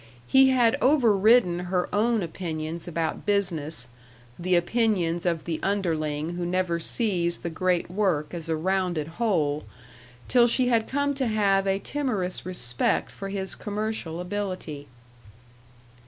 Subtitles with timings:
[0.25, 3.87] He had over ridden her own opinions about business
[4.39, 9.63] the opinions of the underling who never sees the great work as a rounded whole
[10.27, 14.87] till she had come to have a timorous respect for his commercial ability.